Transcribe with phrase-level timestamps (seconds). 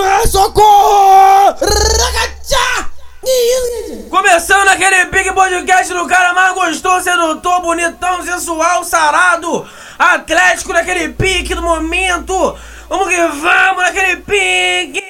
[0.00, 1.56] É socorro!
[4.08, 11.56] Começando naquele Big Podcast do cara mais gostoso, sedutor, bonitão, sensual, sarado, atlético naquele pique
[11.56, 12.56] do momento.
[12.88, 15.02] Vamos que vamos naquele pique!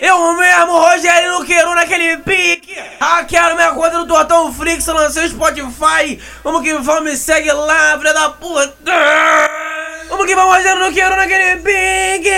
[0.00, 2.78] Eu mesmo, Rogério Luqueiro, naquele pique!
[3.00, 6.18] Hackearam minha conta do Tortão Flix, lancei o Spotify.
[6.44, 9.69] Vamos que vamos, me segue lá, filha da puta!
[10.10, 12.30] Vamos que vamos, Rogério Luqueiro, naquele pique!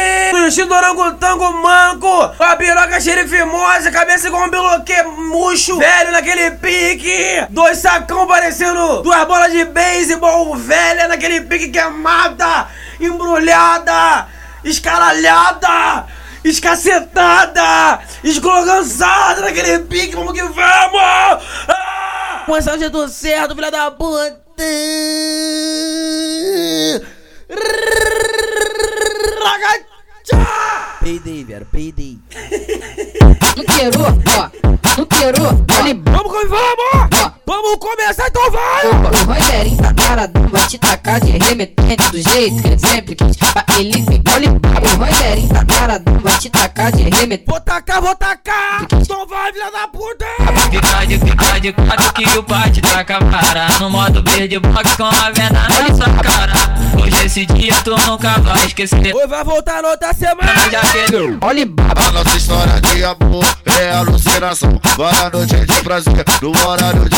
[0.45, 7.47] Vestido orangotango manco, a piroca xerifimosa, cabeça igual um biloque murcho, velho naquele pique!
[7.49, 12.69] Dois sacão parecendo duas bolas de beisebol, velha naquele pique queimada,
[13.01, 14.29] embrulhada,
[14.63, 16.07] escaralhada!
[16.45, 21.45] escacetada, escologançada naquele pique, vamos que vamos!
[21.69, 22.43] Ah!
[22.45, 24.43] Com essa jeito certo, filha da puta!
[31.03, 32.19] Peidei, velho, peidei.
[33.57, 34.11] Não queiro, ó.
[34.97, 35.95] Não queiro, olha.
[36.05, 37.33] Vamos vamos!
[37.45, 38.87] Vamos começar, então vai!
[38.87, 43.37] O Rogerinho tá paradão, vai te tacar de remetente do jeito que ele sempre quis.
[43.79, 44.51] Ele ficar olha.
[44.53, 47.45] O Rogerinho tá paradão, vai te tacar de remetente.
[47.47, 48.87] Vou tacar, vou tacar!
[48.93, 50.25] Então vai, filha da puta!
[50.71, 54.97] Fica de, fica de quatro que o pai te taca para No modo verde box
[54.97, 56.53] com a venda na sua cara
[57.01, 60.53] Hoje esse dia tu nunca vai esquecer Hoje vai voltar na outra semana!
[60.73, 63.45] Já quereu Olha, A nossa história de amor
[63.79, 64.81] é alucinação.
[64.97, 67.17] Boa noite de prazer, no horário de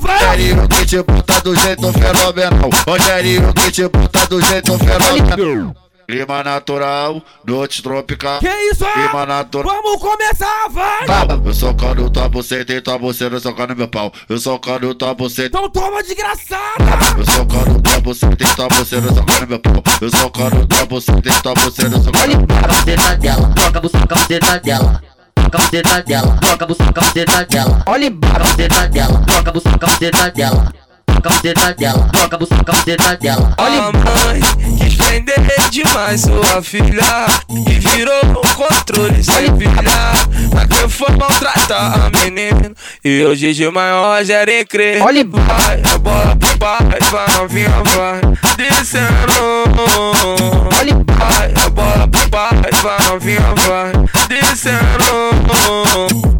[0.00, 0.18] vai!
[0.18, 2.70] Rogerinho que te bota do jeito fenomenal.
[2.86, 5.87] Rogerinho que te bota do jeito fenomenal.
[6.08, 8.38] Clima natural, noite tropical.
[8.40, 8.92] Que isso, é?
[8.92, 9.82] Clima natural.
[9.82, 11.04] Vamos começar, vai!
[11.44, 14.10] Eu socando tua buceta e tua buceta socando meu pau.
[14.26, 15.48] Eu socando tua buceta.
[15.48, 16.82] Então toma desgraçada!
[17.14, 19.82] Eu socando tua buceta e tua buceta socando meu pau.
[20.00, 22.56] Eu socando tua buceta e tua buceta socando meu pau.
[22.56, 25.02] Toca a buceta dela, toca a buceta, toca a buceta dela.
[25.34, 27.82] Toca a buceta dela, toca a buceta, dela.
[27.86, 30.87] olha, a buceta dela, toca a buceta, toca a
[31.18, 33.52] buceta buceta dela, toca buceta, buceta dela.
[33.56, 34.40] A mãe
[34.78, 35.34] quis vender
[35.70, 40.12] demais sua filha E virou um controle sem pilha.
[40.50, 42.72] Pra que foi maltratar a menina?
[43.04, 46.78] E hoje de maior já crer Olha, Vai, a bola pro pai,
[47.10, 48.20] vai novinha, vai
[48.56, 49.68] Descendo.
[50.78, 52.50] Olha, Vai, a bola pro pai,
[52.82, 53.92] vai novinha, vai
[54.28, 56.37] Descendo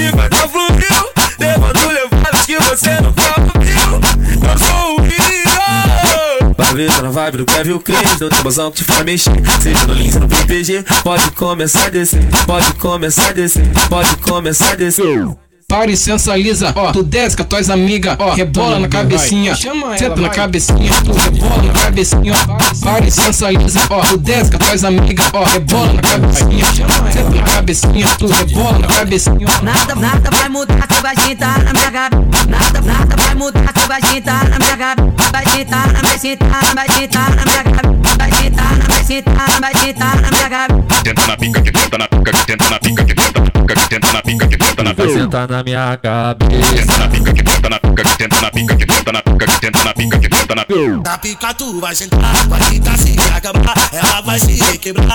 [0.00, 1.10] 150 fluiu.
[1.38, 3.22] Levando levadas que você nunca
[3.54, 4.00] ouviu
[4.48, 6.54] Eu sou o Rio.
[6.56, 9.32] Vai ver, tá na vibe do Kevin o Cris Deu tabuzão que te faz mexer.
[9.60, 12.22] Seja no Lins ou no PPG Pode começar a descer.
[12.46, 13.64] Pode começar a descer.
[13.88, 18.32] Pode começar a descer Para e sensualiza, ó, tu desce com as tuas amigas, ó,
[18.34, 22.34] rebola na cabecinha, senta na cabecinha, tu rebola na cabecinha,
[22.82, 26.64] para e sensualiza, ó, tu desce com as tuas amigas, ó, rebola na cabecinha,
[27.12, 29.46] senta na cabecinha, tu rebola na cabecinha.
[29.62, 32.16] Nada, nada vai mudar, tu vai sentar na minha gabi.
[32.48, 35.02] Nada, nada vai mudar, tu vai sentar na minha gabi.
[35.32, 38.00] Vai sentar, na- vai sentar, vai sentar na minha gabi.
[38.18, 40.74] Vai sentar, na- vai sentar, vai sentar na minha gabi.
[41.04, 43.74] Tenta na pica, que tenta na pica, que tenta na pica, que tenta na pica,
[43.76, 45.08] que tenta na pica, que tenta na pica.
[45.10, 48.76] Sentar na minha cabeça Tenta na pica, que tenta na pica, que tenta na pica,
[48.76, 51.10] que tenta na pica, que tenta na pica, que tenta na pica.
[51.10, 55.06] Na pica tu vai sentar, vai sentar se acabar, ela vai se quebrar.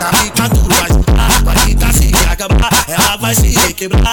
[0.00, 4.12] Na pica tu vai sentar, vai sentar se acabar, ela vai se quebrar.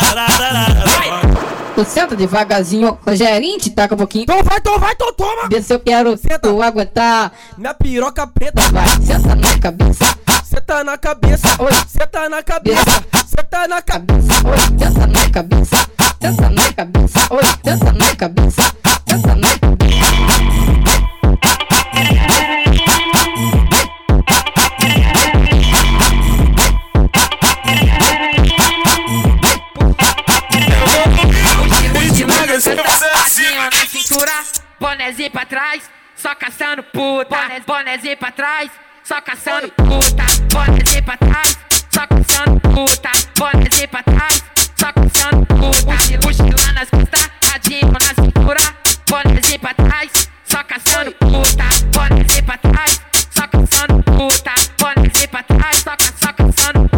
[1.75, 4.23] tu senta devagarzinho, Rogerinho te taca um pouquinho.
[4.23, 5.49] Então vai, então vai, então toma!
[5.49, 7.31] Vê se eu quero tu aguentar.
[7.57, 11.71] Minha piroca preta, Vai, senta na cabeça, cê tá na cabeça, Oi.
[11.88, 14.34] cê tá na cabeça, cê tá na cabeça.
[14.46, 15.75] oi, senta na cabeça,
[16.22, 18.62] senta na cabeça, oi, senta na cabeça,
[19.08, 19.72] senta na cabeça.
[34.80, 37.38] Bonezinho pra trás Só caçando puta.
[37.66, 38.72] Bonezinho pra trás,
[39.04, 40.24] só caçando puta.
[40.54, 41.57] Bonezinho pra trás,
[42.01, 44.44] só caçando puta Bonezinho pra trás,
[44.75, 45.94] só caçando puta
[46.24, 48.59] Mochila nas costas, radinho na cintura.
[49.07, 49.70] Bonezinho pra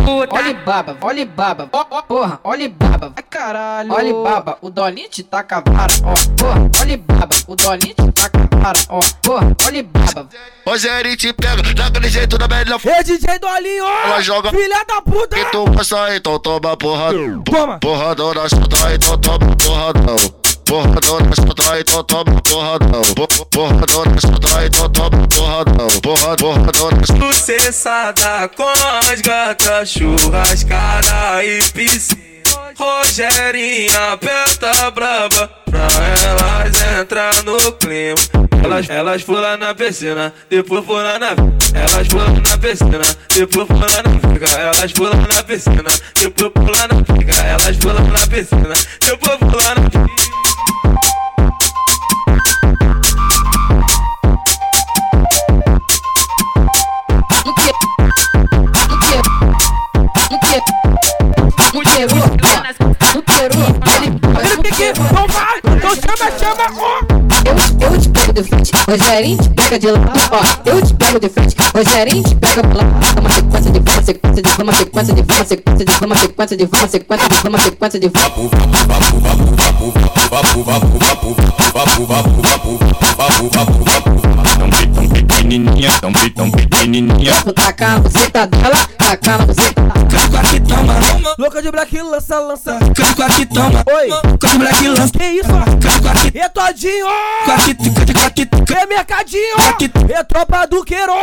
[0.03, 0.35] puta.
[0.35, 3.13] Olha baba, olha baba, ó, ó, porra, olha baba.
[3.15, 3.91] Ai, caralho.
[3.94, 8.11] Olha baba, o Dolinho te taca a vara, ó, porra, olha baba, o Dolinho te
[8.11, 10.27] taca a vara, ó, porra, olha baba.
[10.67, 12.79] Rogério te pega, daquele jeito da melhor.
[12.85, 15.35] Ei, DJ Dolinho, Ela joga- filha da puta.
[15.35, 17.41] que tu gosta, então toma porradão.
[17.44, 17.79] Toma.
[17.79, 20.15] Porradão na chuta, então toma porradão.
[20.73, 23.01] Porradão na chuta, então toma porradão.
[23.13, 25.87] Po- Porradão na chuta, então toma porradão.
[26.01, 27.33] Porra- Porradão na chuta.
[27.35, 28.67] Sucessada com
[29.11, 32.23] as gatas, churrascada e piscina.
[32.75, 35.87] Rogerinha aperta braba pra
[36.25, 38.17] elas entrar no clima.
[38.63, 41.35] Elas, elas pulam na piscina, depois pulam na
[41.79, 44.59] Elas pulam na piscina, depois pulam na fica.
[44.59, 45.83] Elas pulam na piscina,
[46.15, 47.41] depois pulam na fica.
[47.45, 50.22] Elas pulam na piscina, depois pulam na
[65.95, 67.23] chama, chama, ó.
[67.45, 70.41] Eu, te- eu te pego de frente, Rogerinho te pega de lado, ó.
[70.69, 73.19] Eu te pego de frente, Rogerinho te pega pro lado.
[73.19, 76.67] Uma sequência de fama, sequência de fama, sequência de fama, sequência de fama, sequência de
[76.67, 79.43] fama, sequência de fama, sequência de fama.
[84.57, 87.33] Tão pequenininha, tão, pe- tão pequenininha.
[87.55, 89.82] Tacar na buceta dela, tacar na buceta.
[91.53, 92.79] Aqui Louca de black, lança, lança.
[93.25, 93.83] aqui toma.
[93.85, 94.09] Oi,
[94.39, 95.51] Quando o moleque lança, que isso?
[96.09, 97.07] aqui, todinho,
[97.45, 97.71] aqui,
[98.25, 99.55] aqui, aqui, é mercadinho,
[100.09, 101.13] é tropa do queiro,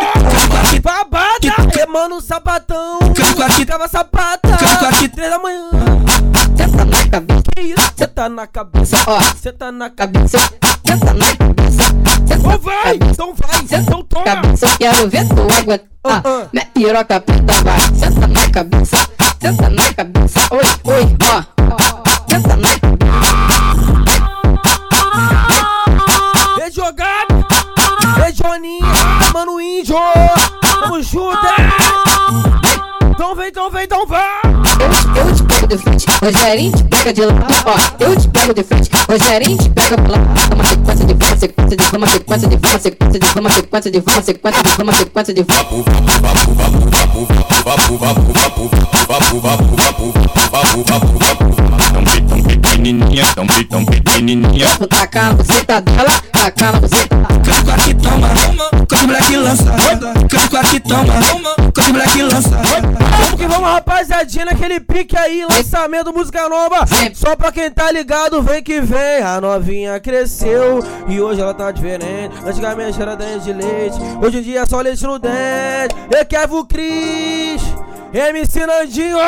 [0.80, 1.36] babada,
[1.76, 3.00] é mano sapatão,
[3.66, 4.56] cava sapata,
[5.12, 5.68] três da manhã,
[6.56, 7.92] Senta na cabeça, que isso?
[7.96, 10.38] Cê tá na cabeça, ó, cê tá na cabeça.
[10.38, 11.82] Senta na cabeça,
[12.22, 15.90] então vai, então vai, então toma, Cabeça, quero ver tu aguentar.
[16.04, 16.46] Ah, ah.
[16.52, 17.80] Minha piroca preta vai.
[17.94, 18.96] Senta na cabeça,
[19.40, 20.40] senta na cabeça.
[20.50, 21.42] Oi, oi, ó.
[22.28, 22.68] Senta na
[26.62, 27.46] é jogado,
[28.24, 28.86] é Joninha,
[29.32, 29.96] mano índio,
[30.60, 33.10] tamo junto, é.
[33.10, 34.09] então vem, então vem, então vai,
[35.70, 37.76] de frente, Rogerinho te pega de lado, ó.
[38.04, 40.28] Eu te pego de frente, Rogerinho te pega pro lado.
[40.54, 44.00] Uma sequência de fama, sequência de fama, sequência de fama, sequência de fama, sequência de
[44.00, 46.70] fama, sequência de fama, sequência de fama.
[50.80, 54.66] Tão, pe- tão pequenininha, tão, tão pequenininha.
[54.78, 57.16] Vou tacar na buceta dela, tacar na buceta.
[57.74, 58.28] aqui toma.
[58.88, 59.74] Quando o moleque lança,
[60.60, 61.12] aqui toma.
[61.74, 62.50] Quando o moleque lança,
[63.60, 66.86] Vamos, rapaziadinha, naquele pique aí, lançamento música nova.
[67.12, 69.22] Só pra quem tá ligado, vem que vem.
[69.22, 72.34] A novinha cresceu e hoje ela tá diferente.
[72.42, 75.94] Antigamente era dente de leite, hoje em dia é só leite no dente.
[76.10, 77.62] Eu quero Cris,
[78.12, 79.18] MC Nandinho.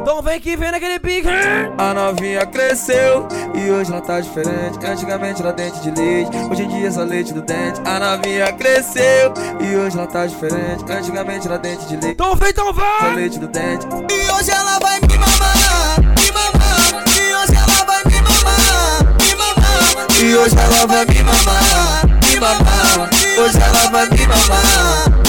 [0.00, 1.28] Então vem que vem naquele pique.
[1.76, 4.78] A novinha cresceu e hoje ela tá diferente.
[4.86, 7.80] Antigamente era dente de leite, hoje em dia é só leite do dente.
[7.84, 10.84] A novinha cresceu e hoje ela tá diferente.
[10.90, 13.14] Antigamente era dente de leite, Então vem, então só vai.
[13.16, 13.71] leite do dente.
[13.72, 17.04] E hoje ela vai me mamar, me mamar.
[17.16, 20.06] E hoje ela vai me mamar, me mamar.
[20.20, 23.10] E hoje ela vai me mamar, me mamar.
[23.38, 25.22] Hoje ela vai me mamar.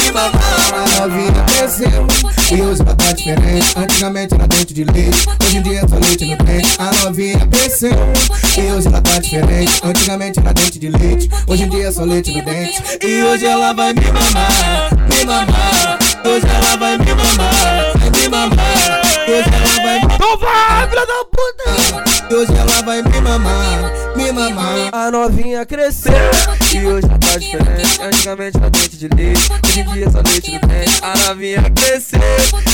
[0.74, 2.08] A novinha cresceu
[2.52, 3.74] e hoje ela tá diferente.
[3.78, 6.76] Antigamente era dente de leite, hoje em dia é só leite no dente.
[6.80, 7.92] A novinha cresceu
[8.58, 9.82] e hoje ela tá diferente.
[9.84, 12.84] Antigamente era dente de leite, hoje em dia é só leite no dente.
[13.02, 16.00] E hoje ela vai me mamar, me mamar.
[16.26, 19.02] Hoje ela vai me mamar, me mamar.
[19.28, 22.36] Hoje ela vai me Então vai, filha da puta.
[22.36, 24.90] Hoje ela vai me mamar, me mamar.
[24.94, 26.14] A novinha cresceu.
[26.74, 28.02] E hoje ela tá diferente.
[28.02, 31.00] Antigamente era dente de leite, hoje em dia é só leite do dente.
[31.02, 32.20] A novinha cresceu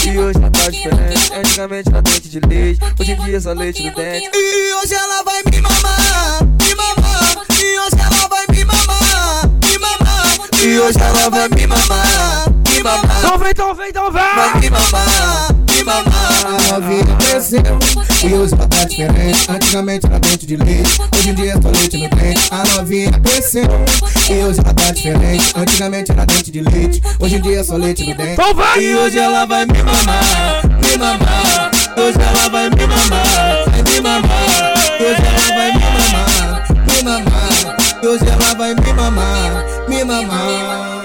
[0.06, 1.34] e hoje ela tá diferente.
[1.34, 4.30] Antigamente era dente de leite, hoje em dia é só leite do dente.
[4.34, 7.46] E hoje ela vai me mamar, me mamar.
[7.60, 10.50] E hoje ela vai me mamar, me mamar.
[10.62, 12.39] E hoje ela vai me mamar,
[12.80, 13.18] me mamar.
[13.20, 14.60] Então vem, então vem, então Vai vai.
[14.62, 16.30] me mamar, me mamar.
[16.46, 17.62] A novinha cresceu
[18.24, 19.52] e hoje ela tá diferente.
[19.52, 22.42] Antigamente era dente de leite, hoje em dia é só leite no dente.
[22.52, 23.64] A novinha cresceu
[24.30, 25.54] e hoje ela tá diferente.
[25.56, 28.32] Antigamente era dente de leite, hoje em dia é só leite no dente.
[28.34, 28.80] Então vai.
[28.80, 31.72] E hoje ela vai me mamar, me mamar.
[31.98, 34.74] Hoje ela vai me mamar, vai me mamar.
[35.00, 37.78] Hoje ela vai me mamar, me mamar.
[38.02, 40.99] Hoje ela vai me mamar, me mamar.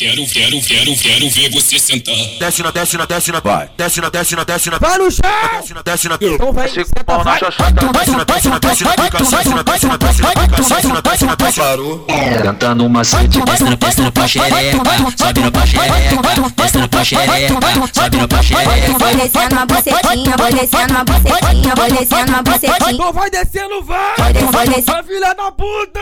[0.00, 2.14] Quero, quero quero, quero, ver você sentar.
[2.38, 3.68] Desce na, desce na, desce na, vai.
[3.76, 5.22] Desce na, desce na, desce na, Vai no chão!
[5.52, 6.14] desce na, desce na.
[6.18, 7.44] Então vai, senta, vai.
[7.92, 10.70] Desce na, desce na, desce na, pica, desce na, desce na, desce na, pica, desce
[10.70, 11.39] na, desce na, desce na.
[11.56, 12.06] Parou.
[12.42, 14.78] Cantando uma sede, descendo, descendo pra xereca,
[15.16, 16.22] sobe pra xereca,
[16.56, 17.48] descendo pra xereca,
[17.92, 18.92] sobe pra xereca.
[18.98, 22.92] Vou descendo uma bucetinha, vou descendo uma bucetinha, vou descendo uma bucetinha.
[22.92, 23.98] Então vai descendo, vai!
[24.16, 26.00] Vou descendo, vou descendo, Vai, filha da puta!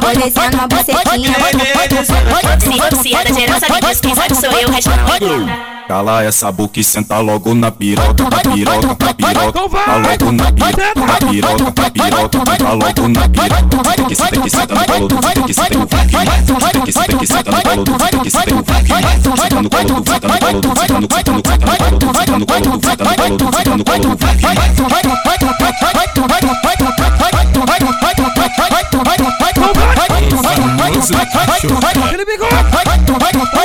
[0.00, 1.34] vou descendo uma bucetinha.
[2.60, 4.02] Se, se é da geral, sabe disso.
[4.02, 5.72] Quem sabe sou eu, o resto não.
[5.88, 9.48] Cala essa boca e senta logo na piroca, na piroca, na piroca.
[9.48, 9.84] Então vai!
[9.84, 12.56] Tá logo na piroca, na piroca, na piroca.
[12.56, 14.11] Tá logo na piroca.
[14.12, 14.50] Que senta, que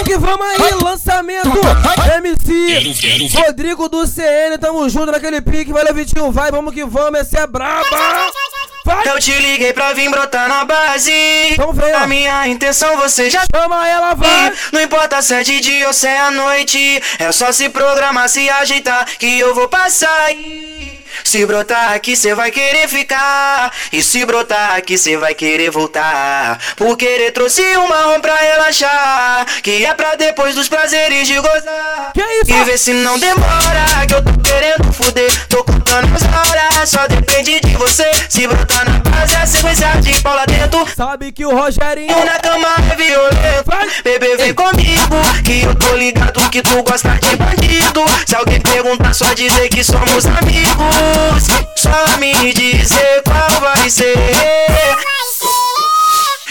[0.08, 0.18] que!
[0.18, 1.52] Vamos aí, lançamento!
[2.18, 7.38] MC Rodrigo do CN, tamo junto naquele pique, valeu Vitinho, vai, vamos que vamos, esse
[7.38, 7.86] é braba!
[8.86, 9.08] Vai!
[9.10, 11.12] Eu te liguei pra vir brotar na base.
[11.52, 11.94] Então vem.
[11.94, 14.54] A minha intenção você já Chama ela, vai!
[14.72, 17.02] Não importa se é de dia ou se é à noite.
[17.18, 20.97] É só se programar, se ajeitar que eu vou passar aí.
[21.24, 23.72] Se brotar aqui, cê vai querer ficar.
[23.92, 26.60] E se brotar aqui, cê vai querer voltar.
[26.76, 29.46] Por querer trouxe uma on pra relaxar.
[29.62, 32.14] Que é pra depois dos prazeres de gozar.
[32.48, 33.86] E vê se não demora.
[34.08, 35.48] Que eu tô querendo fuder.
[35.48, 36.90] Tô contando as horas.
[36.90, 38.10] Só depende de você.
[38.30, 40.88] Se brotar na base, é sequência de pau lá dentro.
[40.96, 43.70] Sabe que o Rogerinho na cama é violento
[44.04, 49.14] Bebê vem comigo Que eu tô ligado que tu gosta de bandido Se alguém perguntar
[49.14, 51.07] só dizer que somos amigos
[51.76, 54.18] Só me dizer qual vai ser.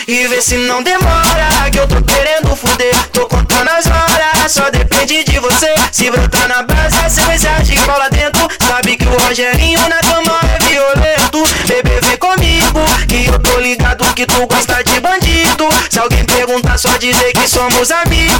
[0.08, 2.94] E vê se não demora Que eu tô querendo fuder.
[3.12, 5.74] Tô contando as horas Só depende de você.
[5.90, 8.48] Se brotar na base É sequência de lá dentro.
[8.68, 11.42] Sabe que o Rogerinho na cama é violento.
[11.66, 15.68] Bebê vem comigo Que eu tô ligado que tu gosta de bandido.
[15.90, 18.36] Se alguém perguntar só dizer que somos amigos.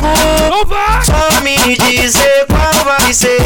[0.46, 1.02] Então!
[1.04, 3.40] Só me dizer qual vai ser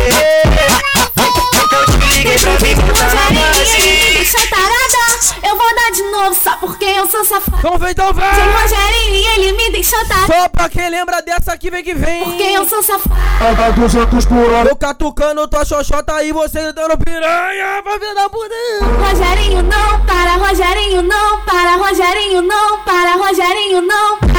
[1.87, 7.25] liguei pra na base Deixa tarada, eu vou dar de novo só porque eu sou
[7.25, 7.59] safada.
[7.59, 8.53] Então vem, então Sem vem!
[8.53, 10.27] Rogerinho e ele me deixou tarada.
[10.27, 12.23] Só pra quem lembra dessa aqui, vem que vem!
[12.23, 13.21] Porque eu sou safada.
[13.39, 14.69] Paga 200 por hora.
[14.69, 18.55] Eu catucando tua xoxota e você dando piranha, vai vir da puta!
[19.01, 24.30] Rogerinho não para, Rogerinho não para, Rogerinho não para, Rogerinho não para,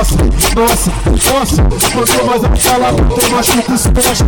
[0.00, 0.29] ます。
[0.54, 0.90] nossa,
[1.32, 4.24] nossa, quanto mais eu falar, quanto mais me exposto.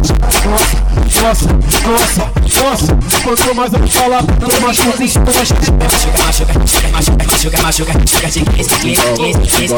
[1.22, 1.46] Nossa,
[1.88, 2.30] nossa,
[2.62, 5.54] nossa, quanto mais eu falar, quanto mais fico exposto.
[5.82, 7.92] Machuca, machuca, machuca, machuca, machuca,
[8.30, 9.74] de 15, 15, 15, 15,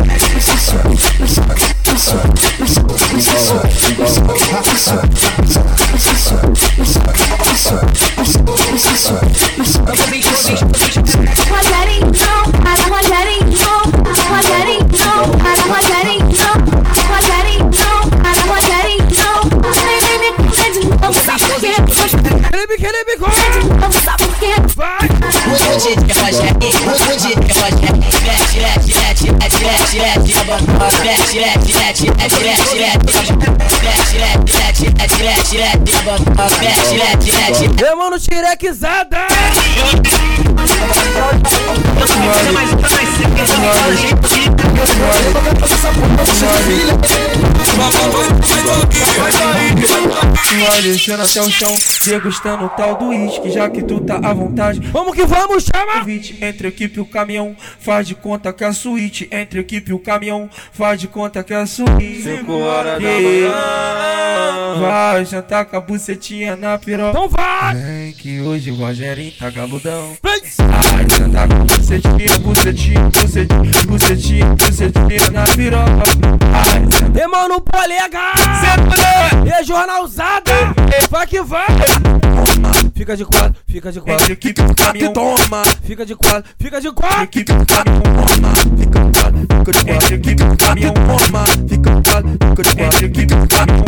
[9.06, 9.25] machuca,
[11.50, 16.56] Rogerinho não para, Rogerinho não para, Rogerinho não para, Rogerinho não
[17.10, 19.40] Rogerinho não para, Rogerinho não
[19.74, 21.74] Vem, vem, me conta de novo, sabe por quê?
[22.46, 23.26] Aquele bico, aquele bico!
[23.30, 24.54] De novo, sabe por quê?
[24.76, 25.06] Vai!
[37.82, 39.18] Eu mano tirequizada
[43.56, 44.65] Mano,
[50.68, 54.34] Vai descendo até o chão, degustando o tal do uísque, já que tu tá à
[54.34, 54.80] vontade.
[54.92, 56.00] Vamos que vamos, chama!
[56.00, 59.28] Convite entre equipe e o caminhão, faz de conta que é a suíte.
[59.32, 62.24] Entre equipe e o caminhão, faz de conta que é a suíte.
[62.24, 63.52] Cinco horas da manhã.
[64.80, 67.12] Vai jantar com a bucetinha na piroca.
[67.12, 67.76] Então vai!
[67.76, 70.18] Vem que hoje o Rogerinho tá galudão.
[70.22, 70.40] Vai
[71.18, 76.04] jantar com a bucetinha, bucetinha, bucetinha, bucetinha, bucetinha na piroca.
[77.14, 78.34] Meu mano, polega!
[79.46, 80.52] E jornalzada!
[81.10, 81.66] Vai que vai!
[82.96, 84.32] Fica de quatro, fica de quatro.
[84.32, 84.36] E!
[84.36, 87.24] Fica de quatro, fica de quatro!
[87.24, 89.40] equipe do caminhão, fica do lado, fica de quatro.
[89.88, 90.94] Entre a equipe do caminhão,
[91.68, 92.84] fica do lado, fica de quatro.
[92.84, 93.86] Entre a equipe do caminhão,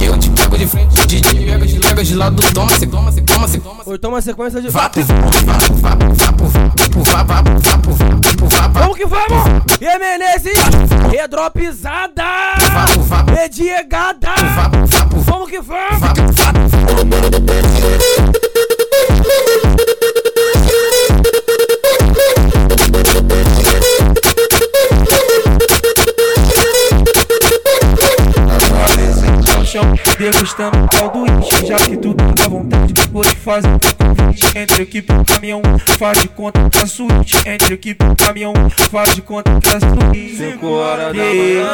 [0.00, 2.86] Eu, eu te pego de frente, DJ pega de lega de de lado, toma, se
[2.86, 3.82] toma, se toma, se toma.
[3.84, 4.68] Oi, toma sequência de.
[4.68, 8.78] Vapo, vapo, vapo, vapo, vapo, vapo, vapo, vapo, vapo, vapo.
[8.78, 9.66] Vamos que vamos!
[9.98, 10.58] Menezes,
[11.10, 12.54] redropizada!
[13.34, 14.34] Rediegada!
[15.26, 16.16] Vamos que vamos!
[30.18, 33.68] degustando o caldo ixi, Já que tudo dá vontade, vou fazer
[34.56, 35.60] Entre equipe e caminhão,
[35.98, 37.36] faz de conta que é suíte.
[37.46, 38.54] Entre equipe e caminhão,
[38.90, 40.36] faz de conta que é suíte.
[40.38, 41.66] Cinco horas da manhã.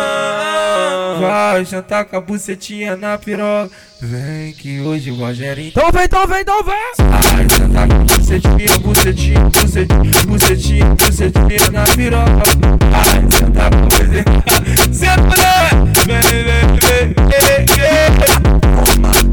[1.21, 3.71] Vai jantar com a bucetinha na piroca
[4.01, 6.75] Vem que hoje o Rogerinho Então vem, então vem, então vem!
[6.99, 12.43] Vai jantar com a bucetinha, bucetinha, bucetinha, bucetinha, bucetinha na piroca
[12.91, 14.93] Vai jantar com a bucetinha.
[14.93, 15.71] Senta, né?
[16.07, 16.45] Vem, vem,
[16.81, 19.32] vem, vem, vem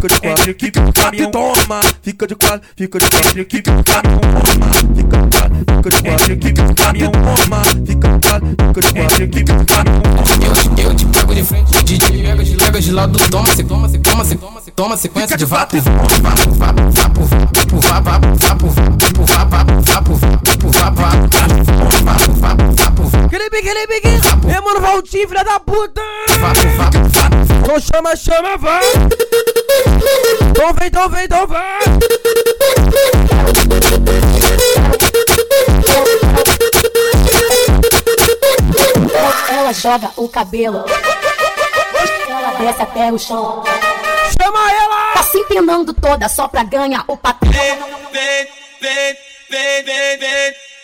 [0.00, 3.84] Fica de quatro, equipe do caminhão Toma, fica de quatro, fica de quatro, equipe do
[3.84, 8.48] caminhão Toma, fica de quatro, fica de quatro, equipe do caminhão Toma, fica de quatro,
[8.48, 10.02] fica de quatro, equipe do caminhão
[10.78, 13.88] Eu, eu te pego de frente, DJ pega de lega de lado, toma, se toma,
[13.90, 18.36] se toma, se toma, se toma, sequência de vapo, vapo, vapo, vapo, vapo, vapo, vapo,
[18.38, 20.70] vapo, vapo, vapo, vapo, vapo,
[22.40, 24.08] vapo, vapo, Aquele bique, aquele bique!
[24.48, 26.00] É, mano, Valtinho, filha da puta!
[27.62, 28.82] Então chama, chama, vai!
[30.50, 31.80] Então vem, então vem, então vai!
[39.48, 40.84] Ela joga o cabelo.
[42.28, 43.62] Ela desce até o chão.
[44.40, 45.12] Chama ela!
[45.14, 47.50] Tá se empinando toda só pra ganhar o patrão.
[47.52, 47.78] Vem,
[48.12, 48.48] vem,
[48.80, 50.18] vem, vem, vem,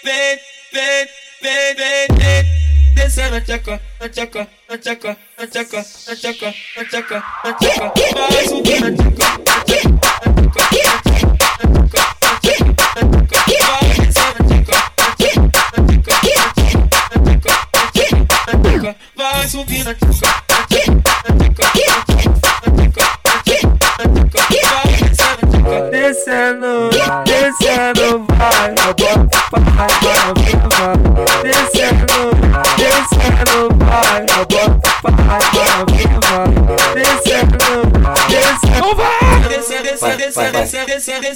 [0.05, 0.41] vem,
[0.73, 1.09] vem,
[1.43, 2.47] vem, vem, vem
[2.95, 5.85] Descendo na tcheca, na tcheca, na tcheca, chaka
[6.23, 6.53] chaka
[6.91, 7.23] chaka
[7.61, 9.96] chaka na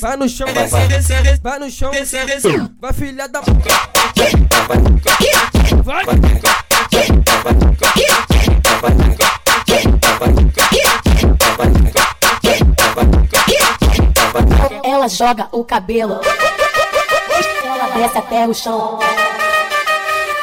[0.01, 0.67] Vai no chão, Vai,
[1.43, 1.91] vai, no chão,
[2.81, 3.43] vai filha da
[5.85, 6.05] Vai!
[14.83, 16.21] Ela joga o cabelo.
[17.63, 18.99] Ela desce até o chão.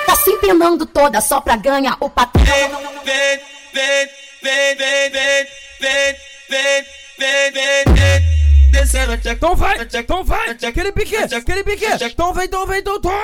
[0.06, 2.46] Tá se empinando toda só pra ganhar o patrão.
[2.46, 2.70] Vem,
[3.04, 3.40] vem,
[3.74, 4.08] vem,
[4.44, 5.17] vem, vem, vem,
[9.30, 13.16] então vai, então vai, aquele pique, aquele pique, então vem, então vem, então toma.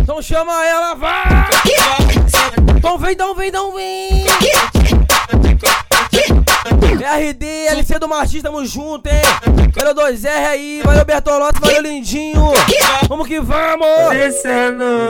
[0.00, 1.50] Então chama ela, vai.
[2.76, 4.77] Então vem, então vem, então vem.
[6.86, 9.20] RD, LC do Martins, tamo junto, hein?
[9.74, 12.52] Valeu 2R aí, valeu Bertolotti, valeu Lindinho!
[13.08, 14.10] Vamos que vamos!
[14.12, 15.08] Descendo,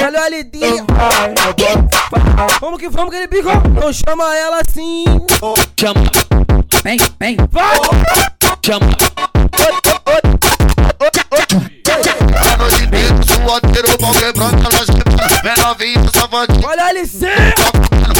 [0.00, 0.60] Valeu LD!
[2.60, 3.50] Vamos que vamos, aquele bico!
[3.50, 5.04] Então chama ela assim!
[5.78, 6.10] Chama,
[6.82, 7.76] vem, vem, Vai!
[8.64, 8.86] chama.
[12.54, 14.89] Ano de dedo, suadeiro, pau quebrando, ela.
[15.42, 16.66] Vem novinha, safadinha.
[16.68, 17.26] Olha a LC!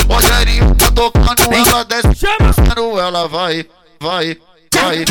[0.09, 2.15] Rogerinho tá tocando, ela desce.
[2.15, 2.55] Chama!
[3.01, 3.67] Ela vai,
[4.01, 4.37] vai,
[4.75, 5.05] vai.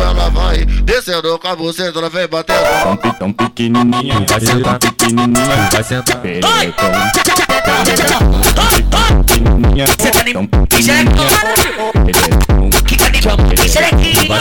[0.00, 2.58] Ela vai, descendo com a buceta, ela vem batendo.
[2.82, 6.90] Tão, pe- tão pequenininho, vai sentar pequenininha, vai sentar pererecão.
[9.26, 9.86] Pequenininha,
[10.32, 11.06] tão pequenininha,
[12.04, 12.29] pererecão.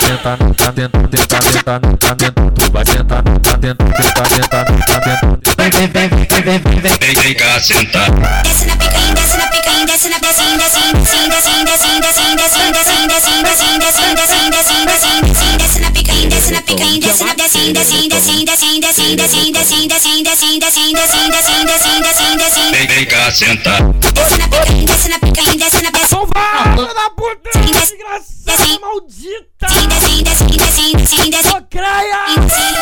[0.09, 2.51] Sentar, tá dentro, tá dentro, tá dentro, tá dentro.
[2.51, 5.39] Tu vai sentar, tá dentro, tá dentro, tá dentro, tá dentro.
[5.55, 6.97] Vem, vem, vem, vem, vem, vem, vem.
[6.99, 8.09] Vem, vem cá sentar.
[8.41, 12.73] Desce na picanha, desce na picanha, desce na descendo, descendo, descendo, descendo, descendo, descendo, descendo,
[12.73, 16.18] descendo, descendo, descendo, descendo, descendo, descendo, desce na picanha, desce
[16.51, 21.67] na picanha, desce na descendo, descendo, descendo, descendo, descendo, descendo, descendo, descendo, descendo, descendo, descendo,
[21.67, 23.81] descendo, descendo, descendo, Vem, vem cá sentar.
[23.93, 26.75] desce na picanha, desce na picanha, desce na Então vai!
[26.75, 27.49] Filha da puta!
[27.59, 29.67] Desgraçada maldita!
[29.67, 32.19] descendo, descendo, descendo, descendo, descendo, Ô, creia!
[32.39, 32.79] descendo.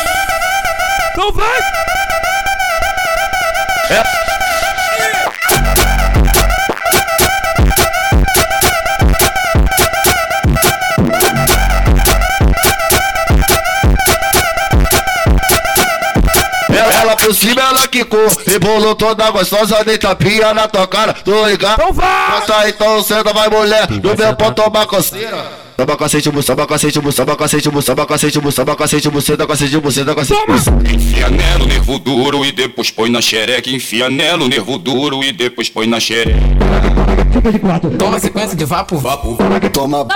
[1.11, 1.59] Então vai!
[3.89, 4.26] Ela,
[18.07, 21.81] Kiko, rebolou toda gostosa, deita pia na tua cara, tô ligado?
[21.81, 22.31] Então vai!
[22.31, 25.67] Gosta então, senta, vai mulher, no meu pau toma coceira.
[25.77, 29.21] Samba cacete, bu, samba cacete, bu, samba cacete, bu, samba cacete, bu, samba cacete, bu,
[29.21, 30.41] senta cacete, bu, senta cacete.
[30.91, 33.69] Enfia nela o nervo duro e depois põe na xereca.
[33.69, 36.39] Enfia nela o nervo duro e depois põe na xereca.
[37.99, 39.37] Toma sequência de vapo, vapo.
[39.71, 40.07] Toma.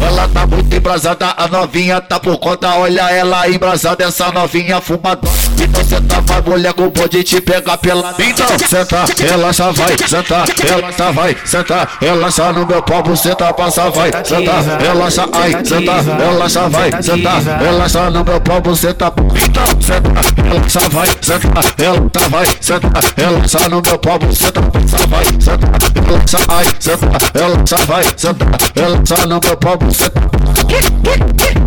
[0.00, 2.76] Ela tá muito embrasada, a novinha tá por conta.
[2.76, 5.47] Olha ela embrasada, essa novinha fumadora.
[5.88, 8.14] Senta, vai, mulher, com pode te pegar pela.
[8.18, 14.10] Então senta, relaxa, vai, senta, relaxa, vai, senta, relaxa no meu pau, senta, passa, vai,
[14.22, 19.12] senta, relaxa, ai, senta, relaxa, vai, senta, relaxa no meu pau, senta.
[19.16, 20.10] Então senta,
[20.42, 21.48] relaxa, vai, senta,
[21.78, 25.68] relaxa, vai, senta, relaxa no meu pau, senta, passa, vai, senta,
[26.04, 30.47] relaxa, ai, senta, relaxa, vai, senta, relaxa no meu pau, senta.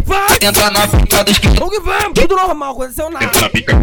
[0.06, 0.38] Vai!
[0.42, 1.48] Entra na pica dos que.
[1.60, 2.14] Vamos que vamos!
[2.16, 3.26] Tudo normal, aconteceu é nada.
[3.26, 3.82] Entra na pica.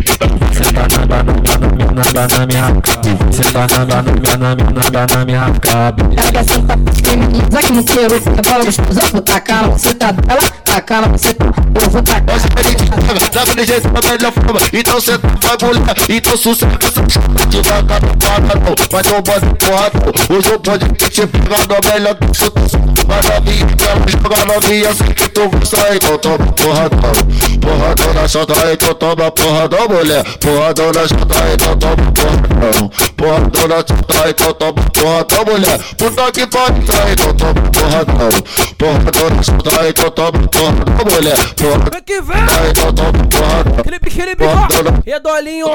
[0.52, 3.24] Você tá nadando, nadando, nadando na minha cabo.
[3.30, 6.04] Você tá nadando, nadando, nadando na minha cabo.
[6.14, 8.14] Pega senta pequenininha, zaque no queiro.
[8.14, 10.40] É bola gostosa, vou tacar na tá buceta dela.
[10.64, 12.36] Tacar na buceta, eu vou tacar.
[12.36, 14.60] Hoje é feliz, você tá da melhor forma.
[14.72, 17.46] Então cê tá bagulha, então sossega essa chapa.
[17.48, 20.36] Devagar não para não, mas não pode porra não.
[20.36, 22.60] Hoje eu pode te pegar no melhor que você tá.
[23.08, 27.12] Mas novinha, ela joga novinha, Sei que tu gosta Então toma porradão
[27.60, 33.76] Porradão na chota Então toma porradão mulher Porradão na chota Então toma porradão Porradão na
[33.76, 36.82] chota Então toma porradão mulher Puta que pariu
[37.12, 38.28] Então toma porradão
[38.76, 42.70] Porradão na chota Então toma porradão mulher Porradão Vem que vem!
[42.70, 44.68] então toma porradão Felipe, Felipe, ó!
[45.06, 45.74] Redolinho, ó!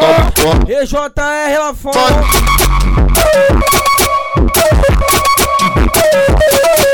[0.67, 2.23] EJR lá fora!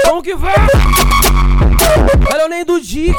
[0.05, 0.98] Vamos que vai!
[2.33, 3.15] Olha o nem do Dick!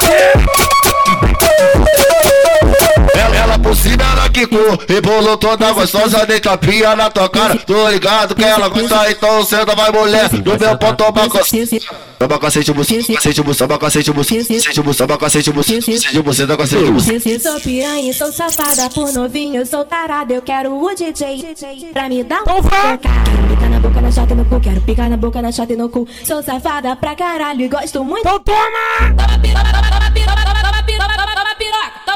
[3.13, 7.55] Ela, ela por cima ela quicou, rebolou toda gostosa, deita pia na tua cara.
[7.57, 10.29] Tô ligado que ela gosta, então senta vai mulher.
[10.31, 11.81] No meu pau toma cacete.
[12.19, 16.33] Samba cacete, bu, cacete, bu, samba cacete, bu, cacete, bu, samba cacete, bu, cacete, bu,
[16.33, 16.99] senta cacete, bu.
[17.39, 20.33] Sou piranha, sou safada, por novinho, sou tarada.
[20.33, 21.55] Eu quero o DJ
[21.91, 22.61] pra me dar um.
[22.61, 24.59] Quero picar na boca, na chata e no cu.
[24.59, 26.07] Quero picar na boca, na chata e no cu.
[26.23, 28.21] Sou safada pra caralho e gosto muito.
[28.21, 29.15] Então toma!
[29.17, 32.10] Toma piroca, toma piroca, toma piroca, toma piroca.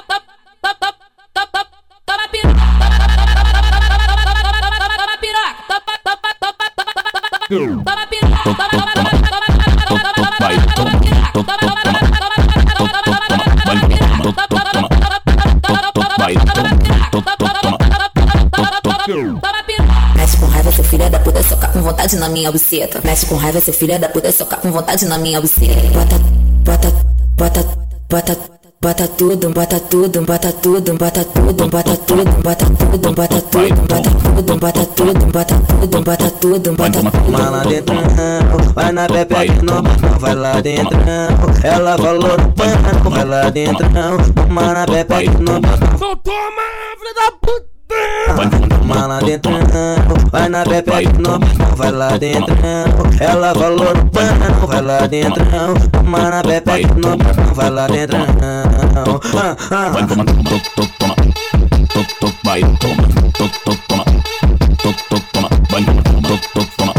[20.16, 23.02] Mexe com raiva, seu filho da puta, soca com vontade na minha buceta.
[23.04, 25.88] Mexe com raiva, seu filho da puta, soca com vontade na minha buceta.
[25.94, 26.18] Bota,
[26.64, 26.92] bota,
[27.38, 27.78] bota,
[28.10, 28.55] bota,
[28.86, 34.06] bota tudo, bota tudo, bota tudo, bota tudo, bota tudo, bota tudo, bota tudo, bota
[34.06, 37.32] tudo, bota tudo, bota tudo, bota tudo, bota tudo.
[37.32, 37.96] Vai lá dentro,
[38.76, 39.82] vai na que não
[40.20, 41.00] vai lá dentro.
[41.64, 43.90] Ela falou no pano, vai lá dentro.
[43.90, 46.62] Vai na que não Então toma,
[47.00, 47.75] filha da puta!
[47.90, 49.52] Vai lá dentro,
[50.32, 51.40] vai na que não
[51.76, 52.56] vai lá dentro.
[53.20, 55.46] Ela falou pano, vai lá dentro.
[56.04, 57.18] Vai na que não
[57.54, 58.18] vai lá dentro.
[58.18, 61.16] Vai toma, toma, toma, toma,
[62.20, 63.50] toma, vai toma, toma,
[63.86, 64.04] toma,
[64.78, 64.96] toma,
[65.34, 66.94] toma, vai toma, toma, toma,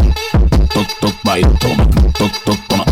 [0.99, 2.85] toma, vai toma, toma,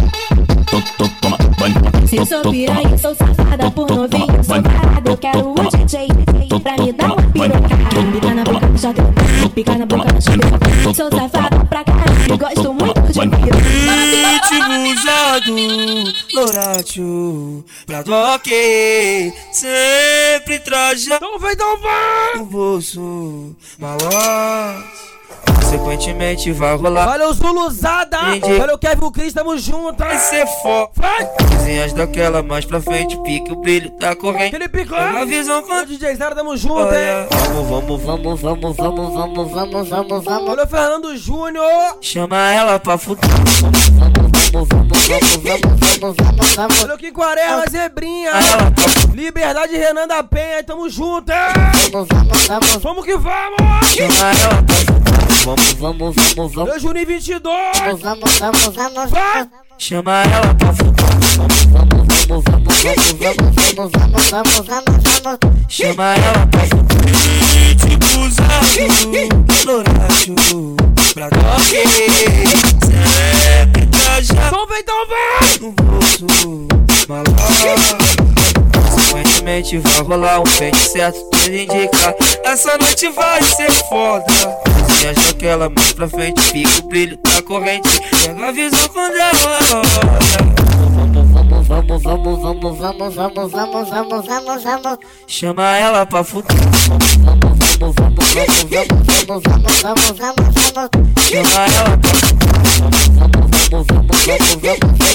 [0.65, 0.83] toma,
[1.21, 2.07] toma, toma.
[2.07, 5.09] Se sou piranha, sou safada por novinho, sou tarada.
[5.09, 6.07] Eu quero o DJ
[6.61, 7.64] pra me dar uma piroca.
[9.55, 10.03] Pica na boca.
[10.93, 13.19] Sou safada pra caralho, gosto muito de
[14.93, 15.55] usado,
[16.33, 21.25] Loratio, pra toque, sempre trajado.
[21.25, 22.35] Então vai, então vai!
[22.35, 25.14] No bolso, malote.
[25.45, 27.09] Consequentemente vai rolar.
[27.09, 28.35] Olha o Zuluzada!
[28.35, 28.61] Entendi.
[28.61, 29.97] Olha o Kevin Cris, tamo junto!
[29.97, 30.89] Vai ser foda.
[30.95, 31.25] Vai!
[31.25, 34.51] Coisinhas daquela mais pra frente, pique o brilho da corrente.
[34.51, 35.09] Felipe Clã!
[35.09, 35.85] uma visão Olha o.
[35.85, 37.27] DJ Zero, tamo junto, Olha, hein?
[37.31, 38.41] vamos, vamos, vamos.
[38.41, 40.49] Vamos, vamos, vamos, vamos, vamos, vamos, vamos.
[40.49, 41.97] Olha o Fernando Júnior!
[42.01, 43.29] Chama ela pra fuder.
[43.61, 46.83] Vamos, vamos, vamos, vamos, vamos, vamos, vamos.
[46.83, 48.31] Olha o que Quaresma, Zebrinha!
[49.13, 51.37] Liberdade Renan da Penha, tamo junto, hein?
[51.91, 52.83] Vamos, vamos, vamos.
[52.83, 53.87] Vamos que vamos!
[53.87, 55.04] Chama ela pra fuder.
[55.45, 56.57] Vamos, Vamos, vamos, vamos.
[56.57, 57.79] Olha o Juninho 22!
[57.79, 59.11] Vamos, vamos, vamos, vamos.
[59.11, 59.47] Vai!
[59.77, 60.95] chama ela pra fuder.
[61.37, 62.73] Vamos, vamos, vamos, vamos,
[63.19, 63.91] vamos, vamos,
[64.31, 65.39] vamos, vamos, vamos.
[65.69, 67.13] Chama ela pra fuder.
[67.85, 68.89] Ritmo usado,
[69.65, 70.35] Loratio,
[71.13, 71.83] pra toque,
[72.81, 74.47] sempre trajado.
[74.47, 75.59] Então vem, então vai!
[75.61, 76.25] no bolso.
[79.15, 82.15] Consequentemente vai rolar um pente certo, tudo indica.
[82.43, 84.25] Essa noite vai ser foda.
[84.99, 87.87] Se acha que ela mais pra frente, fica o brilho da corrente.
[88.25, 89.31] Pega a visão quando ela
[89.71, 89.87] roda.
[91.67, 94.99] Vamos, vamos, vamos, vamos, vamos, vamos, vamos, vamos, vamos, vamos.
[95.27, 96.51] Chama ela pra fuder.
[96.89, 98.63] Vamos, vamos, vamos, vamos,
[99.27, 99.43] vamos,
[99.81, 100.89] vamos, vamos, vamos, vamos.
[101.15, 102.11] Chama ela pra
[103.71, 104.53] Vamos, vamos, vamos, vamos,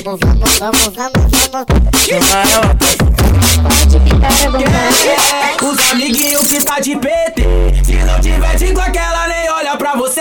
[0.02, 1.66] vamos, vamos, vamos, vamos, vamos.
[2.00, 3.19] Chama ela pra
[5.62, 7.42] Os amiguinhos que tá de PT
[7.84, 10.20] Se não tiver de com aquela nem olha pra você.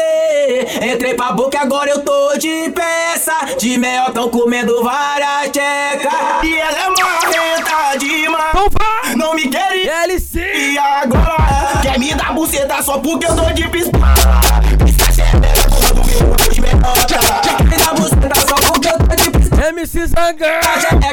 [0.81, 3.33] Entrei pra boca agora eu tô de peça.
[3.57, 9.89] De mel tão comendo várias tchecas E ela é marrenta demais Não me quer ir
[10.35, 14.48] E agora quer me dar buceta só porque eu tô de pistola
[19.69, 20.47] MC Zangão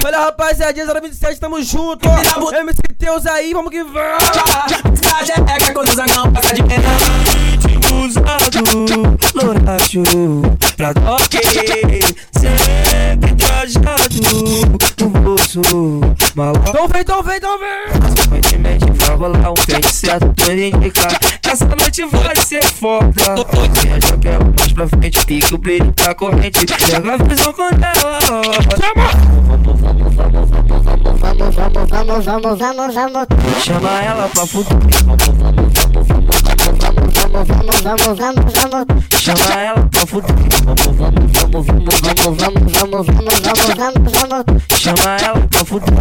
[0.04, 6.32] Olha rapaziadinha, 027, tamo junto MC Teus aí, vamos que vamos Trajeca quando o zangão
[6.32, 6.88] passa de pena
[8.04, 10.02] usado, loracho,
[10.76, 11.40] pra toque,
[12.32, 14.14] sempre trajado,
[15.00, 15.60] no bolso,
[16.34, 16.68] maluco.
[16.68, 18.00] Então vem, então vem, então vem.
[18.00, 21.08] Consequentemente vai rolar um pente certo, tudo indica.
[21.48, 23.12] Essa noite vai ser foda.
[23.80, 26.66] Se acha que ela mais pra frente, fica o brilho da corrente.
[26.66, 28.18] Pega a visão quando ela.
[28.46, 28.64] Vamos,
[31.90, 33.26] vamos, vamos, vamos, vamos, vamos.
[33.64, 34.78] Chama ela pra fuder.
[37.32, 38.86] Vamos, vamos, vamos, vamos, vamos.
[39.20, 40.36] Chama ela pra fuder.
[40.64, 42.06] Vamos, vamos, vamos, vamos,
[42.46, 44.44] vamos, vamos, vamos, vamos, vamos, vamos.
[44.78, 45.96] Chama ela pra fuder.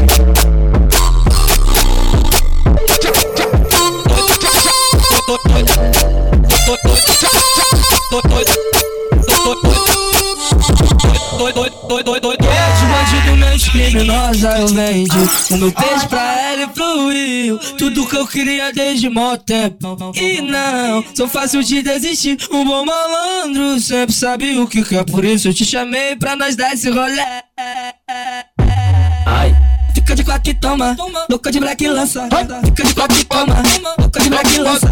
[11.46, 15.18] De bandido, mente criminosa eu vendi.
[15.64, 19.96] O peixe pra ela fluiu Tudo que eu queria desde mó tempo.
[20.16, 22.38] E não, sou fácil de desistir.
[22.52, 25.06] Um bom malandro sempre sabe o que quer.
[25.06, 27.22] Por isso eu te chamei pra nós dar esse rolê.
[29.26, 30.96] Ai Fica de quatro e toma,
[31.30, 32.28] louca de black lança.
[32.66, 33.64] Fica de quatro e toma,
[33.98, 34.88] louca de black lança.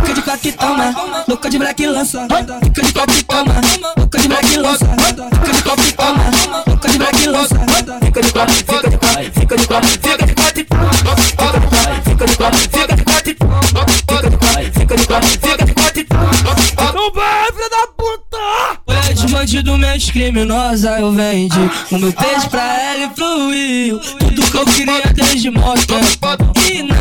[0.00, 0.94] Fica de quatro e toma,
[1.28, 2.26] louca de black lança.
[2.62, 3.54] Fica de quatro e toma,
[3.96, 4.86] louca de black lança.
[4.86, 6.24] Fica de quatro e toma,
[6.66, 7.54] louca de black lança.
[8.04, 10.54] Fica de quatro, fica de quatro, fica de quatro, fica de quatro.
[12.04, 13.94] Fica de quatro, fica de quatro, fica de quatro.
[14.04, 16.24] Fica de quatro, fica de quatro, fica de quatro.
[16.72, 17.10] Então
[19.24, 19.36] puta!
[19.36, 21.58] Olha de bandido, mente criminosa eu vendi
[21.90, 26.96] O meu peixe pra ela fluiu Tudo que eu queria desde mó tempo E não,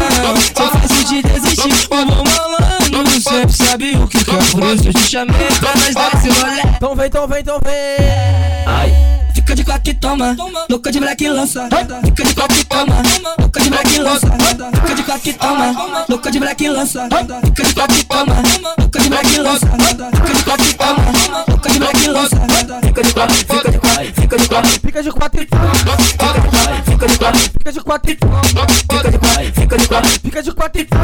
[0.56, 4.94] só fácil de desistir O bom malandro sempre sabe o que quer Por isso eu
[4.94, 6.62] te chamei pra nós dar esse rolê.
[6.76, 7.74] Então vem, então vem, então vem.
[8.66, 10.36] Ai Fica de quatro e toma,
[10.70, 11.68] louca de black lança.
[12.06, 13.02] Fica de quatro e toma,
[13.40, 14.28] louca de black lança.
[14.74, 17.08] Fica de quatro e toma, louca de black lança.
[17.44, 18.36] Fica de quatro e toma,
[18.78, 19.68] louca de black lança.
[19.68, 22.42] Fica de quatro e toma, louca de black lança.
[22.84, 25.50] Fica de quatro, fica de quatro, fica de quatro, Fica de quatro e
[26.92, 30.98] fica de quatro, Fica de quatro e fica de quatro, fica de quatro, Fica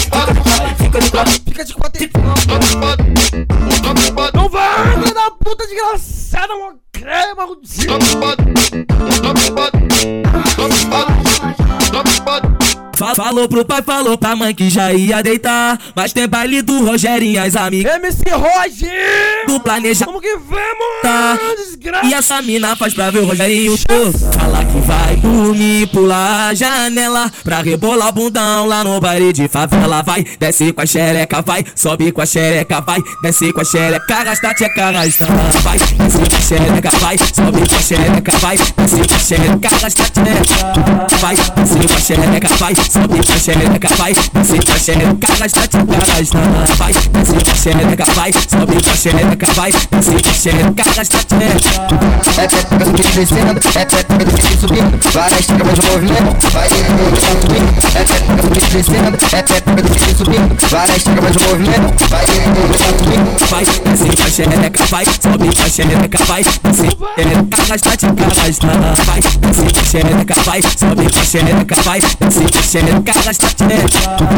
[0.00, 1.32] de quatro e fica de quatro.
[1.46, 2.10] Fica de quatro e
[4.34, 4.75] Não vai,
[5.26, 7.92] da puta desgraçada, mó crema, maldito
[12.96, 15.78] Fa- Falou pro pai, falou pra mãe que já ia deitar.
[15.94, 20.04] Mas tem baile do Rogerinho e as amigas MC Roger do planeja.
[20.04, 21.02] Como que vamos?
[21.02, 21.38] Tá.
[22.04, 23.76] E essa mina faz pra ver o Rogerinho.
[23.78, 27.30] Fala que vai dormir, pular a janela.
[27.44, 30.02] Pra rebolar o bundão lá no baile de favela.
[30.02, 34.14] Vai, desce com a xereca, vai, sobe com a xereca, vai, desce com a xereca,
[34.14, 35.26] arrasta tcheca, arrasta.
[35.62, 39.68] Vai, desce com a xereca, vai, sobe com a xereca, vai, desce com a xereca,
[39.68, 41.16] arrasta tcheca.
[41.20, 45.32] Vai, desce com a xereca, vai, sobe com a xereca, vai, desce com a xereca,
[45.32, 46.38] arrasta tcheca, arrasta.
[46.76, 50.90] Vai, desce com a xereca, vai, sobe com a xereca, vai, desce com a xereca,
[50.90, 52.16] arrasta tcheca.
[52.36, 57.70] É pepeca do que descendo, é pepeca do que subindo Várias tramas movimento, vai subindo
[57.94, 63.46] É pepeca do que descendo, é pepeca do que subindo Várias tramas movimento, vai subindo
[63.48, 67.62] Vai, desce com a xereca, vai, sobe com a xereca, vai, desce com a xereca,
[67.62, 68.66] arrasta tcheca, arrasta.
[69.06, 73.02] Vai, desce com a xereca, vai, sobe com a xereca, vai, desce com a cheiro,
[73.02, 74.36] cara tu teta.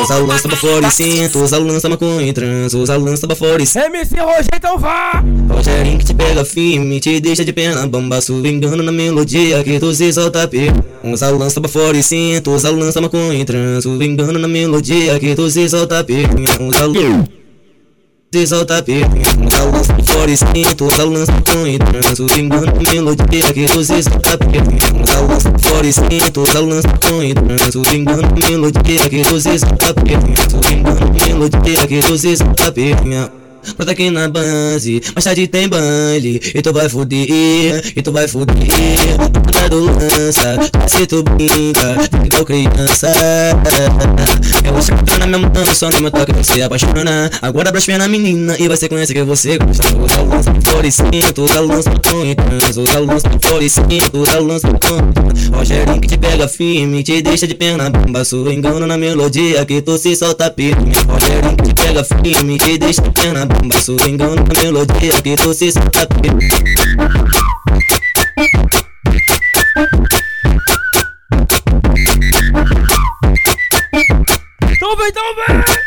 [0.00, 3.02] Usa o lança pra fora e cinto, usa o lança maconha em trans, usa o
[3.02, 3.86] lança pra fora e cinto.
[3.86, 5.24] MC Rogério, então vá!
[5.50, 9.92] Rogerinho que te pega firme, te deixa de pena bamba, engano na melodia que tu
[9.92, 10.84] se solta pego.
[11.02, 14.48] Usa o lança pra fora e cinto, usa o lança maconha em trans, engano na
[14.48, 16.28] melodia que tu se solta pego.
[16.60, 17.37] Usa o
[18.30, 22.20] se solta piranha, usa o lança pra fora e cinto, usa o lança maconha trans,
[22.36, 24.78] engano na melodia que tu se solta piranha.
[25.02, 29.08] Usa o lança pra fora e cinto, usa o lança maconha trans, engano na melodia
[29.08, 29.24] que
[29.58, 30.34] solta piranha.
[30.70, 32.70] Engano na melodia que tu se solta
[33.58, 33.74] piranha.
[33.76, 38.28] Brota aqui na base, mais tarde tem baile E tu vai fuder, e tu vai
[38.28, 39.18] fuder.
[39.30, 43.08] Brota do lança, se tu brinca Igual criança
[44.64, 47.30] Eu vou chegar na minha mão, só no meu toque você apaixona.
[47.42, 49.96] Agora blasfema na menina e vai sequência que você gosta.
[49.96, 53.62] Usa o lança por e cinto, usa o lança com trans Usa o lança por
[53.62, 57.90] e cinto, usa o lança com Rogerinho que te pega firme, te deixa de pena
[57.90, 58.24] bamba.
[58.24, 60.92] Sua engano na melodia que tu se solta firme.
[61.06, 65.72] Rogerinho que te pega firme, te deixa de pena bamba na melodia que tu se
[65.72, 66.48] firme
[74.70, 75.77] Então vem, então vem!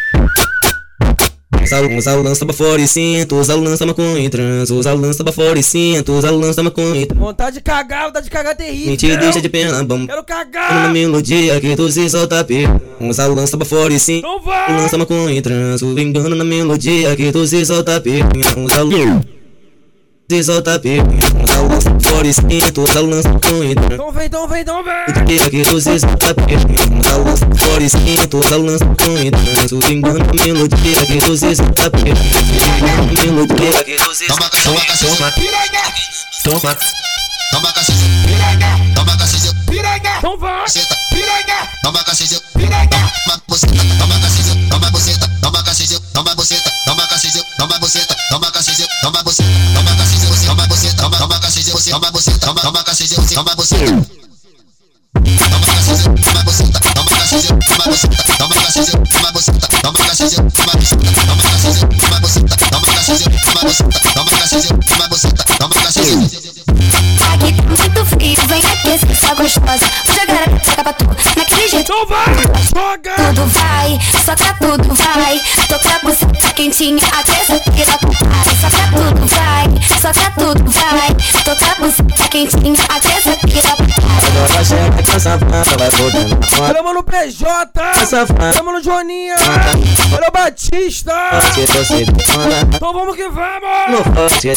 [1.71, 4.93] Usa, usa o lança pra fora e cinto, usa o lança maconha em trans, usa
[4.93, 7.17] o lança pra fora e cinto, usa o lança maconha em trans.
[7.19, 8.91] Vontade de cagar, vontade de cagar terrível.
[8.91, 10.07] Me te deixa de pena bamba.
[10.07, 10.91] Quero Na cagar!
[10.91, 12.81] melodia que tu se solta pego.
[12.99, 14.81] Usa o lança pra fora e vai!
[14.81, 18.27] lança maconha em trans, o engano na melodia que tu se solta pego.
[18.57, 19.21] Usa o
[20.29, 21.07] se solta pego.
[21.41, 23.93] Usa o lança fora e cinto, usa o lança em trans.
[23.93, 24.93] Então vem, então vem, então vem!
[25.07, 26.99] Melodia que tu se solta pego.
[26.99, 31.05] Usa o lança fora e cinto, usa o lança maconha em trans, o engano melodia
[31.05, 32.17] que tu se solta pego.
[33.23, 34.51] Melodia que tu se solta
[36.43, 36.77] Toma, toma
[37.73, 39.49] cacete, toma cacete,
[40.17, 40.65] Então vai!
[41.83, 47.79] toma cacete, toma buceta, toma cacete, toma buceta, toma cacete, toma buceta, toma cacete, toma
[47.79, 52.61] buceta, toma cacete, toma buceta, toma cacete, toma buceta, toma toma cacete, toma buceta, toma
[52.61, 54.21] toma cacete, toma buceta.
[55.13, 60.71] Toma cacete, toma buceta, toma cacete, toma buceta, toma cacete, toma buceta, toma cacete, toma
[60.81, 66.50] buceta, toma cacete, toma buceta, toma cacete, toma buceta, toma cacete, toma buceta, toma cacete.
[67.33, 69.85] Aqui tá muito frio, vem aqui, se só gostosa.
[70.05, 71.05] Vou jogar a peteca pra tu,
[71.37, 71.91] naquele jeito.
[71.91, 72.25] Então vai!
[72.73, 73.15] Joga!
[73.15, 75.41] Tudo vai, soca tudo vai.
[75.67, 78.41] Toca a buceta quentinha, até essa pira para.
[78.61, 79.65] Soca tudo vai,
[80.01, 81.15] soca tudo vai.
[81.43, 84.01] Toca a buceta quentinha, até essa pira para.
[84.31, 86.63] Agora chega que essa fanta vai podendo na foto.
[86.63, 87.71] Olha, mano, PJ!
[87.93, 89.35] Fanta Olha, mano, Joaninha!
[90.15, 91.13] Olha o Batista!
[92.73, 94.31] Então vamos que No vamos!
[94.31, 94.47] tu se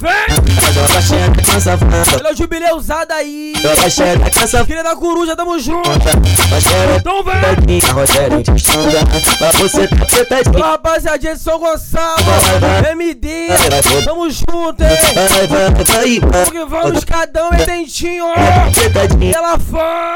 [0.00, 0.67] Vem!
[0.78, 2.16] Que essa fanta.
[2.16, 3.52] Olha o jubileu usado aí!
[3.90, 5.90] Chega que essa Filha da coruja, tamo junto!
[5.90, 7.80] Vai chegar Então vem!
[7.92, 9.00] Rogério te estanda
[9.38, 12.22] Pra você tá Ô, petadinha rapaziadinha de São Gonçalo!
[12.92, 13.48] MD!
[14.04, 14.88] Tamo junto, hein?
[15.14, 15.70] Vai, vai, vai,
[16.20, 18.34] Vamos que vamos, vai escadão é dentinho, ó!
[18.72, 20.14] Petadinha Ela fã!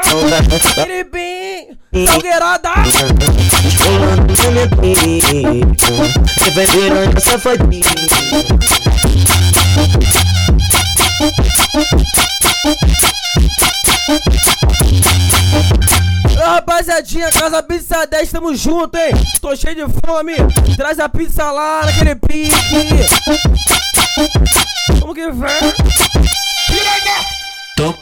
[0.81, 1.77] Ele bem!
[2.07, 2.69] Salgueirada!
[3.67, 4.67] Esfolando no meu
[6.55, 6.65] vai
[7.19, 7.83] safadinha
[8.33, 8.37] Ô,
[16.35, 19.13] Rapaziadinha, Casa Pizza 10, tamo junto, hein?
[19.41, 20.35] Tô cheio de fome.
[20.75, 22.53] Traz a pizza lá naquele pique.
[24.99, 25.73] Como que vem?
[27.75, 27.97] Toma,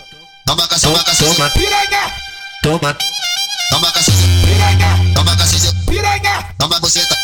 [0.46, 2.21] toma cacete, toma cacete,
[2.62, 2.96] toma,
[3.72, 5.74] toma cacete, toma cacete,
[6.58, 7.16] toma buceta,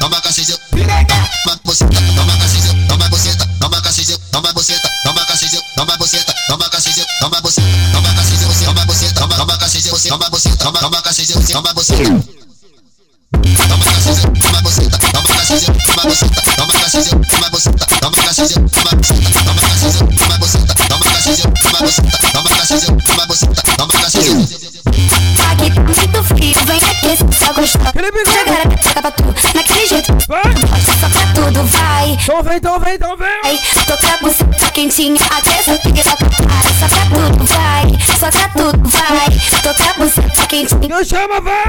[0.00, 5.96] toma cacete, toma buceta, toma cacete, toma buceta, toma cacete, toma buceta, toma cacete, toma
[5.96, 10.80] buceta, toma cacete, toma buceta, toma cacete, toma buceta, toma toma cacete, toma buceta, toma
[10.80, 12.48] toma cacete, toma buceta.
[13.68, 18.90] Toma cacete, toma buceta, toma cacete, toma buceta, toma cacete, toma buceta, toma cacete, toma
[18.96, 19.47] buceta,
[32.28, 33.42] Então vem, então vem, então vem.
[33.42, 36.58] Vai, toca a buceta quentinha, até essa pira para.
[36.78, 39.62] Soca tudo vai, soca tudo vai.
[39.62, 40.88] Toca a buceta quentinho.
[40.88, 41.64] Não chama, vai!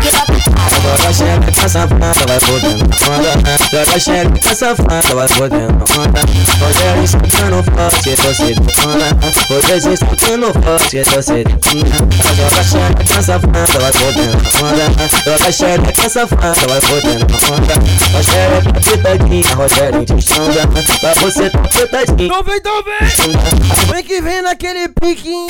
[0.81, 3.31] Joga xereca safada, vai fodendo onda.
[3.71, 6.21] Joga xereca safada, vai fodendo onda.
[6.59, 9.07] Rogério escutando forte, você detona.
[9.49, 11.95] Rogério escutando forte, você detona.
[12.35, 14.85] Joga xereca safada, vai fodendo onda.
[15.25, 17.73] Joga xereca safada, vai fodendo onda.
[18.13, 20.67] Rogério tá pitadinha, Rogério de sonda.
[21.01, 22.27] Pra você tá pitadinha.
[22.27, 23.93] Então vem, então vem!
[23.93, 25.47] Vem que vem naquele piquinho.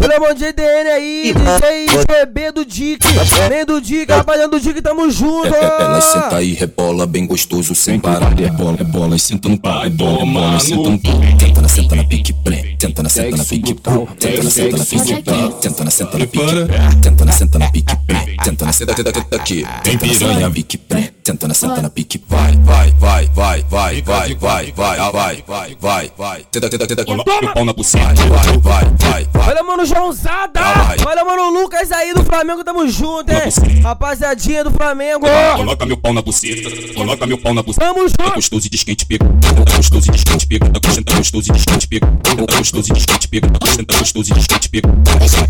[0.00, 2.19] Pelo amor de DN aí, DJ, DJ
[2.52, 3.06] do Dick.
[3.48, 5.54] Vem do Dick, rapaziada do Dick, tamo junto.
[5.54, 8.38] Ela senta aí, rebola bem gostoso, sem parar.
[8.40, 9.84] É bola, é bola, e senta no pau.
[9.84, 11.20] É bola, é bola, e senta no pau.
[11.38, 12.76] Tenta na senta na pique pré.
[12.78, 14.08] Tenta na senta na pique pau.
[14.18, 15.48] Tenta na senta na pique pré.
[15.60, 16.66] Tenta na senta na pique pré.
[17.02, 18.36] Tenta na senta na pique pré.
[18.44, 19.64] Tenta na senta tenta tenta aqui.
[19.82, 21.19] Tenta na senta na pique pré.
[21.30, 25.44] Tenta na senta na pique vai, vai, vai, vai, vai, vai, vai, vai, ah, vai,
[25.46, 26.44] vai, vai, vai.
[26.50, 28.04] Tenta tenta tenta coloca o pau na buceta.
[28.04, 29.48] Vai, vai, vai, vai.
[29.48, 30.60] Olha, mano, Joãozada.
[31.06, 33.80] Olha, mano, Lucas aí do Flamengo, tamo junto, hein?
[33.80, 35.24] Rapaziadinha do Flamengo.
[35.54, 37.86] Coloca meu pau na buceta, coloca meu pau na buceta.
[37.86, 38.16] Tamo junto.
[38.16, 41.52] Tá gostoso e desquente pega, tá gostoso e desquente pega, tá gostoso, tá gostoso e
[41.52, 44.88] desquente pega, tá gostoso e desquente pega, tá gostoso, tá gostoso e desquente pega.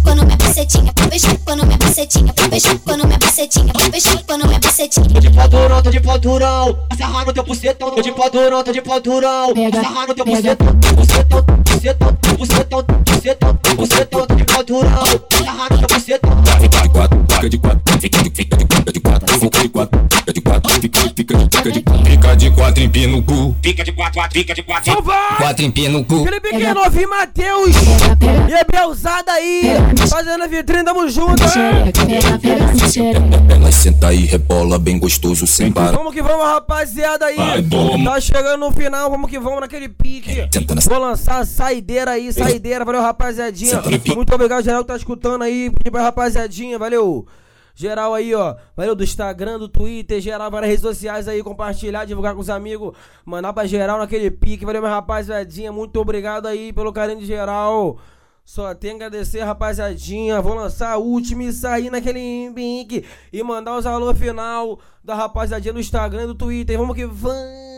[0.03, 2.35] Quando minha bucetinha, beijo quando minha bucetinha,
[2.85, 3.72] quando minha bucetinha,
[4.26, 5.70] quando minha bucetinha.
[5.71, 6.87] Tô de pau durão, tô de pau durão.
[6.91, 7.91] Acerrar no teu bucetão.
[7.91, 9.53] Tô de pau durão, tô de pau durão.
[9.53, 10.66] Acerrar no teu bucetão.
[10.97, 14.27] Bucetão, bucetão, bucetão, bucetão, bucetão.
[14.27, 15.03] Tô de pau durão.
[15.33, 16.31] Acerrar no teu bucetão.
[16.61, 19.68] Fica de quatro, fica de quatro, fica de fica de fica de quatro, fica de
[19.71, 20.01] quatro,
[20.51, 23.57] quatro, fica de fica de fica de quatro, fica de quatro empina no cu.
[23.63, 24.91] Fica de quatro, fica de quatro.
[24.91, 25.37] Então vai.
[25.37, 26.25] Quatro empina no cu.
[26.25, 27.75] Felipe Pequeno, ouvi Matheus.
[28.49, 29.73] E a Belzada aí.
[30.09, 31.43] Fazendo a vitrine, tamo junto.
[33.49, 35.93] Ela senta aí, rebola bem gostoso, sem parar.
[35.93, 37.37] Vamos que vamos, rapaziada aí.
[37.37, 37.63] Vai.
[37.63, 40.49] Tá chegando no final, vamos que vamos naquele pique.
[40.89, 42.85] Vou lançar a saideira aí, saideira.
[42.85, 43.81] Valeu, rapaziadinha.
[44.15, 45.71] Muito obrigado, geral, que tá escutando aí.
[45.71, 47.27] Pedir pra rapaziadinha, valeu.
[47.81, 48.57] Geral aí, ó.
[48.76, 52.95] Valeu do Instagram, do Twitter, geral, várias redes sociais aí, compartilhar, divulgar com os amigos,
[53.24, 54.66] mandar pra geral naquele pique.
[54.66, 55.72] Valeu, minha rapaziadinha.
[55.72, 57.97] Muito obrigado aí pelo carinho de geral.
[58.45, 60.43] Só tenho que agradecer, rapaziadinha.
[60.43, 63.07] Vou lançar a última e sair naquele pique.
[63.33, 66.76] E mandar os alô final da rapaziadinha do Instagram e do Twitter.
[66.76, 67.70] Vamos que vamos.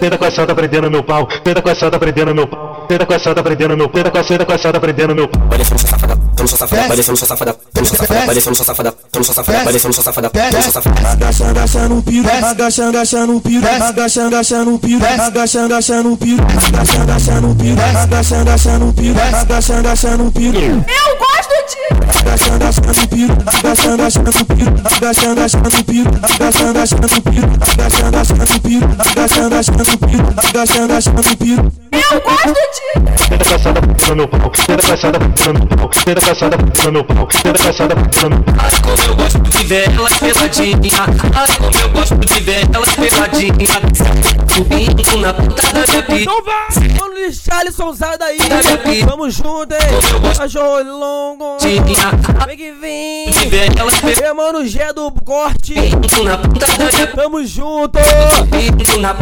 [0.00, 1.26] Tenta com essa tá prendendo meu pau.
[1.44, 2.86] Tenta com essa tá prendendo meu pau.
[2.88, 4.02] Tenta com essa tá prendendo meu pau.
[4.02, 5.48] Tenta com essa essa tá prendendo meu pau.
[5.48, 8.94] Parecendo sua safada, tamo só safada, parecendo só safada, tamo só safada, parecendo só safada,
[9.10, 11.08] tamo só safada, parecendo só safada, tamo só safada.
[11.10, 16.16] Agachando, agachando o piru, agachando, agachando o piru, agachando, agachando o piru, agachando, agachando o
[16.16, 20.58] piru, agachando, agachando o piru, agachando, agachando o piru, agachando, agachando o piru.
[20.58, 21.80] Eu gosto de.
[22.20, 27.22] Agachando, agachando o piru, agachando, agachando o piru, agachando, agachando o piru, agachando, agachando o
[27.22, 31.72] piru, agachando, agachando o piru, agachando, agachando o piru, agachando, agachando o piru.
[31.92, 33.28] Eu gosto de.
[33.28, 37.28] Tenta caçada, tenta no pau, tenta caçada, tenta no pau, tenta tá prendendo meu pau.
[37.30, 38.54] Essa tá prendendo meu pau.
[38.58, 40.76] Ai, como eu gosto de ver elas peladinha.
[41.34, 43.54] Ai, como eu gosto de ver elas peladinha.
[44.54, 46.20] Subindo na ponta da minha pica.
[46.20, 46.88] Então vai!
[46.98, 48.38] Mano, Richarlison, sai daí!
[49.06, 49.80] Tamo junto, hein?
[50.36, 51.58] Cachorro longo!
[51.60, 53.28] Vem que vem!
[54.22, 55.74] É, mano, Gé do corte!
[57.14, 57.98] Tamo junto!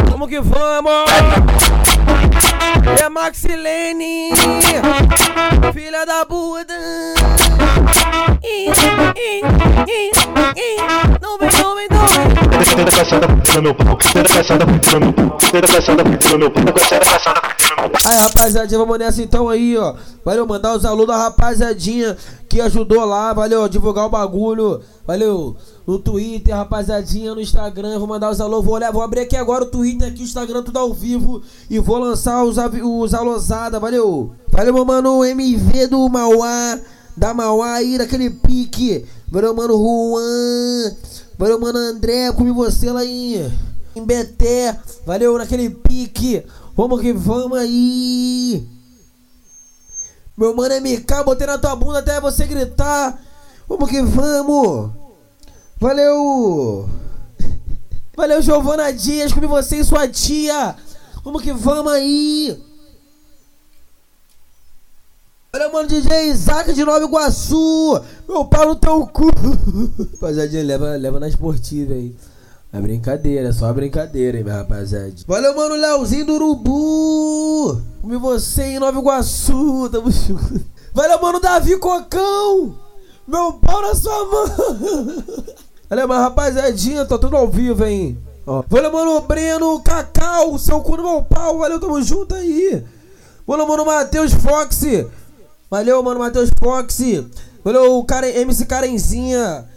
[0.09, 1.09] Vamos que vamos!
[2.99, 4.31] É Maxilene!
[5.73, 6.73] Filha da Buda!
[11.21, 11.49] Não vem,
[12.75, 13.97] Tenta tá prendendo meu pau.
[13.97, 15.37] Tenta prendendo meu pau.
[15.51, 16.63] Tenta prendendo meu pau.
[16.63, 17.59] Tenta prendendo meu pau.
[18.05, 19.95] Aí, vamos nessa então aí, ó.
[20.23, 22.17] Valeu, mandar os alunos da rapaziadinha
[22.49, 24.81] que ajudou lá, valeu, divulgar o bagulho.
[25.07, 25.55] Valeu,
[25.87, 27.97] no Twitter, rapaziadinha, no Instagram.
[27.99, 30.63] Vou mandar os alô, vou olhar, vou abrir aqui agora o Twitter, aqui o Instagram,
[30.63, 31.41] tudo ao vivo.
[31.69, 33.11] E vou lançar os, os
[33.79, 34.33] valeu.
[34.49, 36.79] Valeu, meu mano, MV do Mauá,
[37.15, 39.05] da Mauá aí, daquele pique.
[39.31, 40.95] Valeu, mano, Juan.
[41.39, 43.49] Valeu, mano, André, comi você lá em,
[43.95, 44.77] em Beté.
[45.05, 46.45] Valeu, naquele pique.
[46.75, 48.67] Vamos que vamos aí.
[50.37, 53.17] Meu mano MK, botei na tua bunda até você gritar.
[53.69, 54.91] Vamos que vamos.
[55.79, 56.89] Valeu.
[58.17, 60.75] Valeu, Giovana Dias, comi você e sua tia.
[61.23, 62.61] Vamos que vamos aí.
[65.51, 67.99] Olha, mano, DJ Isaac de Nova Iguaçu.
[68.27, 69.25] Meu pau no teu cu.
[70.13, 72.15] Rapaziadinha, leva, leva na esportiva aí.
[72.71, 75.11] É brincadeira, é só brincadeira, hein, rapaziada.
[75.25, 77.81] Valeu, mano, Leozinho do Urubu.
[77.99, 80.61] Comi você em Nova Iguaçu, tamo junto.
[80.93, 82.77] Valeu, mano, Davi Cocão.
[83.27, 85.23] Meu pau na sua mão.
[85.89, 88.19] Olha, mas rapaziadinha, tá tudo ao vivo, hein.
[88.45, 88.63] Ó.
[88.69, 91.57] Valeu, mano, Breno, Cacau, seu cu no meu pau.
[91.57, 92.85] Valeu, tamo junto aí.
[93.47, 94.83] Valeu, mano, Matheus Fox.
[95.69, 96.99] Valeu, mano, Matheus Fox.
[97.63, 99.67] Valeu, cara, MC Carenzinha.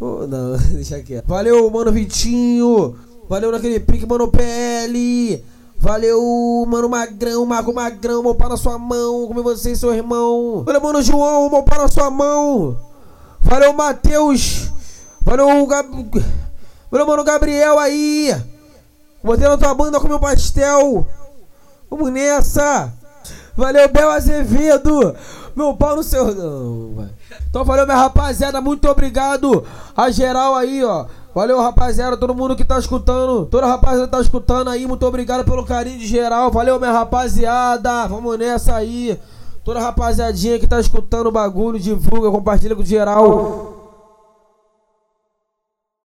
[0.00, 1.26] Oh, não, deixa quieto.
[1.26, 2.96] Valeu, mano, Vitinho.
[3.28, 5.44] Valeu naquele pique, mano, PL.
[5.78, 10.62] Valeu, mano Magrão, Mago Magrão, mão para sua mão, como você e seu irmão.
[10.64, 12.78] Valeu, mano João, mão para sua mão.
[13.40, 14.72] Valeu, Matheus.
[15.20, 15.88] Valeu, Gab...
[16.90, 18.34] Valeu, mano Gabriel aí.
[19.22, 21.06] Botei na tua banda com meu pastel.
[21.90, 22.92] Vamos nessa.
[23.56, 25.16] Valeu, Bel Azevedo.
[25.56, 26.26] Meu pau no seu.
[27.48, 28.60] Então valeu, minha rapaziada.
[28.60, 29.64] Muito obrigado
[29.96, 31.06] a geral aí, ó.
[31.34, 32.16] Valeu, rapaziada.
[32.16, 33.46] Todo mundo que tá escutando.
[33.46, 34.86] Toda rapaziada que tá escutando aí.
[34.86, 36.50] Muito obrigado pelo carinho de geral.
[36.50, 38.06] Valeu, minha rapaziada.
[38.06, 39.18] Vamos nessa aí.
[39.64, 43.75] Toda rapaziadinha que tá escutando o bagulho, divulga, compartilha com geral.